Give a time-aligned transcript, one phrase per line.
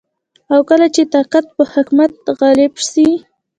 [0.53, 3.07] او کله چي طاقت په حکمت غالب سي